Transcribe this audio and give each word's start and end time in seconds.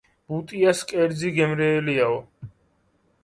ბუტიას 0.31 0.79
კერძი 0.91 1.29
გემრიელიაო 1.35 2.17